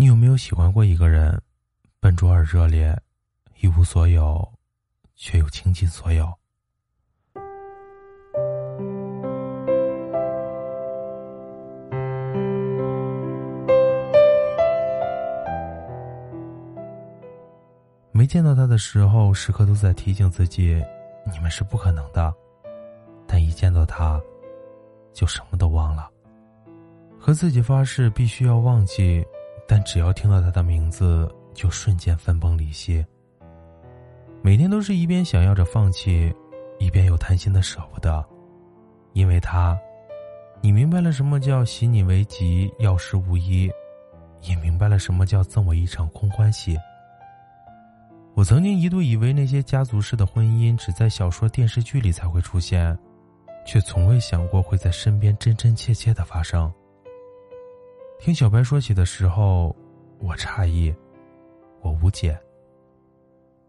[0.00, 1.38] 你有没有喜欢过一个人，
[2.00, 2.98] 笨拙而热烈，
[3.60, 4.50] 一无所有，
[5.14, 6.26] 却又倾尽所有？
[18.10, 20.82] 没见到他的时候，时刻都在提醒自己，
[21.30, 22.32] 你们是不可能的。
[23.26, 24.18] 但一见到他，
[25.12, 26.08] 就什么都忘了。
[27.18, 29.22] 和自己发誓必须要忘记，
[29.70, 33.06] 但只要听到他的名字，就瞬间分崩离析。
[34.42, 36.34] 每天都是一边想要着放弃，
[36.80, 38.24] 一边又贪心的舍不得。
[39.12, 39.78] 因为他，
[40.60, 43.70] 你明白了什么叫喜你为吉，要事无一，
[44.40, 46.76] 也明白了什么叫赠我一场空欢喜。
[48.34, 52.98] 我曾经一度以为那些家族式的婚姻只在小说、电视剧里才会出现，
[53.64, 56.68] 却从未想过会在身边真真切切的发生。
[58.20, 59.74] 听小白说起的时候，
[60.18, 60.94] 我诧异，
[61.80, 62.38] 我无解。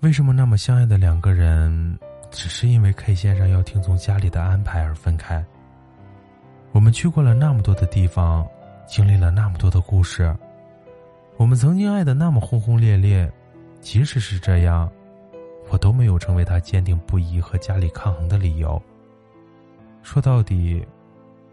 [0.00, 1.98] 为什么那么相爱的两个人，
[2.30, 5.42] 只是因为 K 先生要听从家里的安排而分开？
[6.72, 8.46] 我们去过了那么多的地方，
[8.86, 10.36] 经历了那么多的故事，
[11.38, 13.32] 我们曾经爱的那么轰轰烈烈。
[13.80, 14.92] 即使是这样，
[15.70, 18.80] 我都没有成为他坚定不移和家里抗衡的理由。
[20.02, 20.86] 说到底，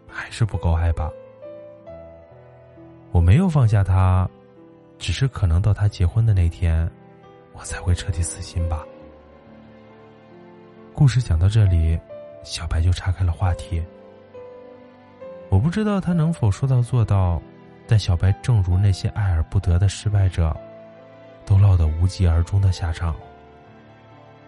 [0.06, 1.10] 还是不够爱吧。
[3.12, 4.28] 我没有放下他，
[4.98, 6.90] 只是可能到他结婚的那天，
[7.52, 8.84] 我才会彻底死心吧。
[10.94, 11.98] 故事讲到这里，
[12.42, 13.82] 小白就岔开了话题。
[15.50, 17.40] 我不知道他能否说到做到，
[17.86, 20.56] 但小白正如那些爱而不得的失败者。
[21.44, 23.16] 都落得无疾而终的下场。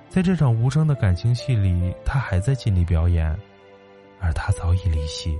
[0.09, 3.37] 在这场无声的感情戏里，他还在尽力表演，
[4.21, 5.37] 而他早已离席。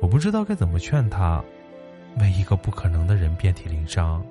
[0.00, 1.42] 我不知道该怎么劝他，
[2.20, 4.24] 为一个不可能的人遍体鳞伤，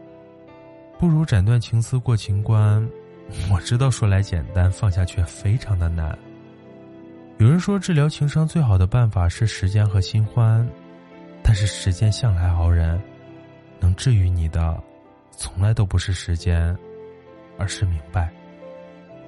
[0.98, 2.88] 不如斩断情丝过情关。
[3.52, 6.18] 我知道说来简单，放下却非常的难。
[7.38, 10.68] 有人说，治疗情伤最好的办法是时间和新欢，
[11.44, 13.00] 但是时间向来熬人，
[13.80, 14.82] 能治愈你的。
[15.32, 16.76] 从来都不是时间，
[17.60, 18.32] 而是明白。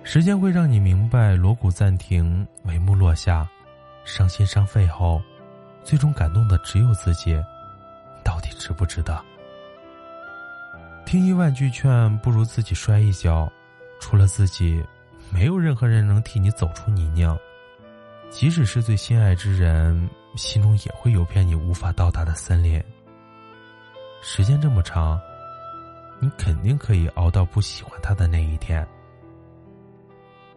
[0.01, 3.47] 时间会让你明白，锣鼓暂停，帷幕落下，
[4.05, 5.21] 伤心伤肺后，
[5.83, 7.41] 最终感动的只有自己。
[8.23, 9.19] 到底值不值得？
[11.05, 13.51] 听一万句劝，不如自己摔一跤。
[13.99, 14.83] 除了自己，
[15.31, 17.37] 没有任何人能替你走出泥泞。
[18.29, 22.81] 即使是最心爱之人，心中也会有片你无法到达的森林。
[24.21, 25.19] 时间这么长。
[26.21, 28.85] 你肯定可以熬到不喜欢他的那一天。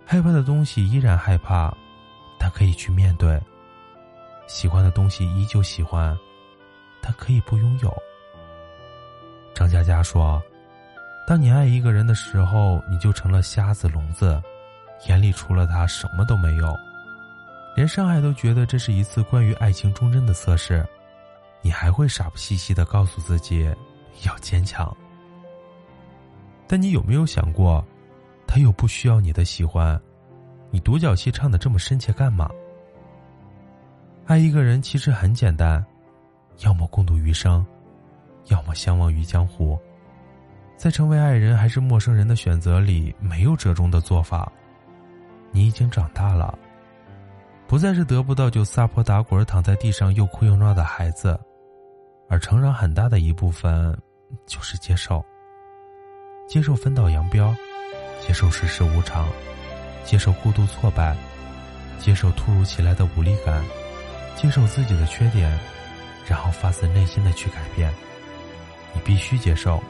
[0.05, 1.73] 害怕的东西依然害怕，
[2.37, 3.41] 但可以去面对；
[4.53, 6.17] 喜欢的东西依旧喜欢，
[7.01, 7.91] 他可以不拥有。
[9.55, 10.41] 张嘉佳说
[11.27, 14.41] ：“当你爱一个人的时候，你就成了瞎子聋子，
[15.09, 16.79] 眼里除了他什么都没有，
[17.75, 20.87] 连上海都觉得这是一次关于爱情忠贞的测试。
[21.63, 23.65] 你还会傻不兮兮的告诉自己，
[24.27, 24.95] 要坚强。”
[26.69, 27.83] 但你有没有想过，
[28.47, 29.99] 他又不需要你的喜欢，
[30.71, 32.51] 你独角戏唱的这么深切干嘛？
[34.25, 35.85] 爱一个人其实很简单，
[36.61, 37.65] 要么共度余生，
[38.47, 39.79] 要么相忘于江湖。
[40.77, 44.51] 在成为爱人还是陌生人的选择里，没有折中的做法。
[45.51, 46.57] 你已经长大了，
[47.67, 51.39] 不再是得不到就撒泼打滚躺在地上又哭又闹的孩子，
[52.29, 53.97] 而成长很大的一部分
[54.47, 55.23] 就是接受。
[56.49, 57.55] 接受分道扬镳，
[58.21, 59.29] 接受世事无常，
[60.05, 61.17] 接受孤独挫败，
[61.99, 63.63] 接受突如其来的无力感，
[64.37, 65.59] 接受自己的缺点，
[66.27, 67.93] 然后发自内心的去改变。
[68.95, 69.83] 你必须接受，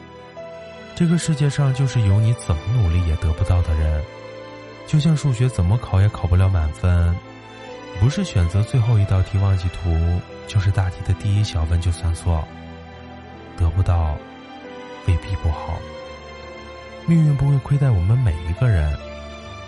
[0.95, 4.03] 这个世界上就是有你怎么努力也得不到的人。
[4.85, 7.15] 就像数学怎么考也考不了满分，
[7.99, 12.45] 不是选择最后一道题忘记涂，就是大题的第一小问就算错。
[13.57, 14.17] 得不到，
[15.07, 15.79] 未必不好。
[17.05, 18.97] 命运不会亏待我们每一个人，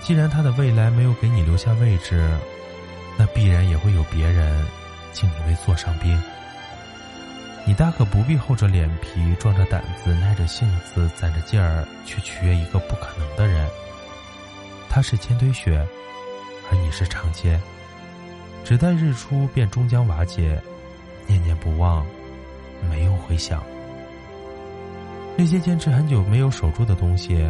[0.01, 2.30] 既然他的未来没有给你留下位置，
[3.17, 4.65] 那必然也会有别人
[5.12, 6.19] 敬你为座上宾。
[7.65, 13.67] 你大可不必厚着脸皮、壮着胆子、耐着性子、攒着劲儿去取悦一个不可能的人。
[14.89, 15.83] 他是千堆雪，
[16.69, 17.59] 而你是长街，
[18.63, 20.62] 只待日出便终将瓦解，
[21.25, 22.06] 念念不忘，
[22.89, 23.63] 没有回响。
[25.35, 27.45] 那些坚持很久没有守住的东西，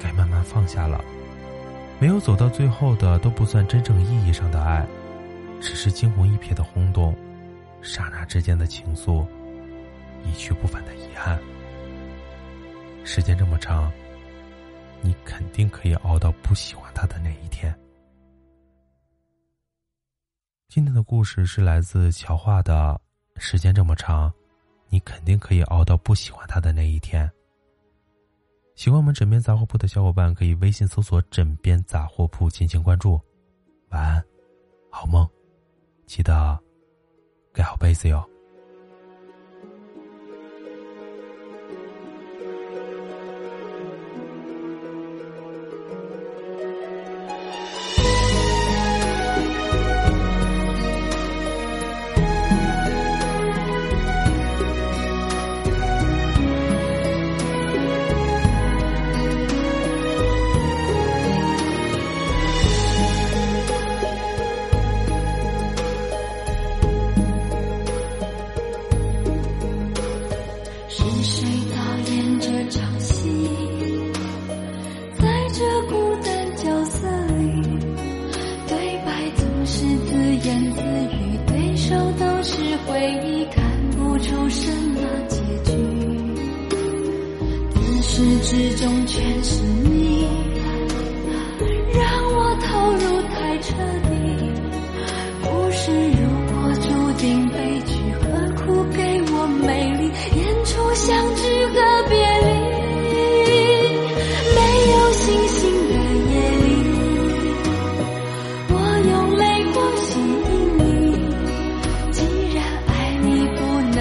[0.00, 1.04] 该慢慢放下了。
[1.98, 4.86] 没有走到最后的都不算真正意义上的爱，
[5.60, 7.16] 只是惊鸿一瞥的轰动，
[7.80, 9.26] 刹那之间的情愫，
[10.22, 11.40] 一去不返的遗憾。
[13.02, 13.90] 时间这么长，
[15.00, 17.74] 你肯定可以熬到不喜欢他的那一天。
[20.68, 23.00] 今天的故事是来自乔画的。
[23.38, 24.32] 时间这么长，
[24.88, 27.30] 你肯定可以熬到不喜欢他的那一天。
[28.76, 33.18] 喜欢我们枕边杂货铺的小伙伴，可以微信搜索“枕边杂货铺”进行关注。
[33.88, 34.22] 晚安，
[34.90, 35.26] 好梦，
[36.04, 36.60] 记得
[37.54, 38.22] 盖好被子哟。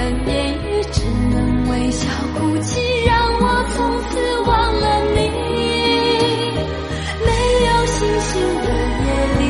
[0.06, 2.08] 的言语只能微笑
[2.38, 3.44] 哭泣，让我
[3.74, 3.78] 从
[4.10, 4.14] 此
[4.46, 4.86] 忘了
[5.16, 5.18] 你。
[7.26, 7.30] 没
[7.66, 8.30] 有星星
[8.62, 8.68] 的
[9.02, 9.06] 夜
[9.40, 9.42] 里，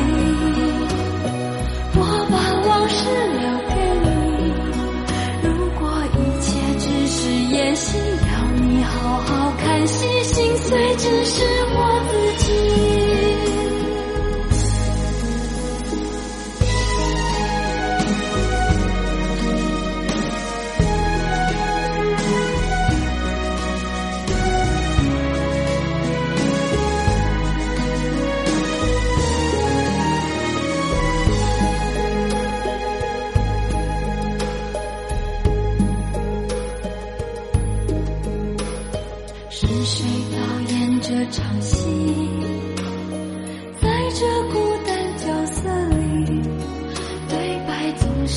[1.94, 1.98] 我
[2.30, 2.34] 把
[2.68, 2.98] 往事
[3.36, 3.74] 留给
[4.04, 4.08] 你。
[5.42, 5.46] 如
[5.78, 5.82] 果
[6.14, 6.46] 一切
[6.78, 7.18] 只是
[7.54, 8.32] 演戏，要
[8.62, 11.55] 你好好看戏，心碎只是。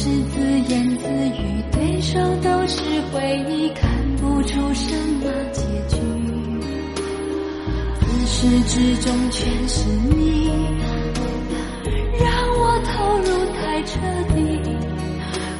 [0.09, 0.41] 是自
[0.73, 4.91] 言自语，对手都是回忆，看不出什
[5.21, 5.97] 么结局。
[8.01, 10.49] 自始至终全是你，
[12.19, 12.27] 让
[12.57, 13.99] 我投入太彻
[14.33, 14.37] 底。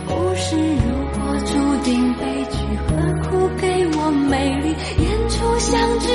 [0.08, 1.54] 故事如果注
[1.84, 2.58] 定悲剧，
[2.88, 2.90] 何
[3.30, 5.60] 苦给我美丽演出？
[5.60, 6.08] 相聚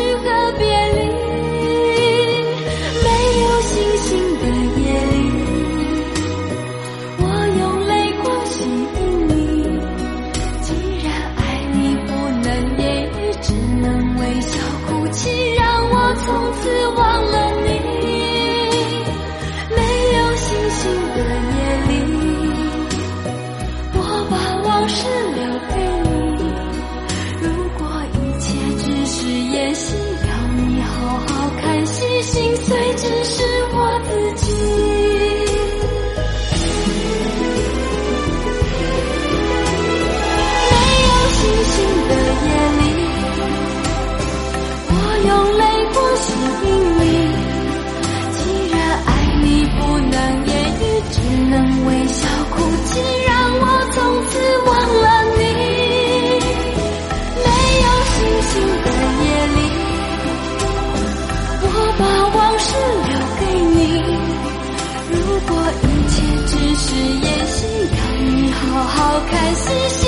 [66.95, 70.04] 是演戏，要你好好看戏。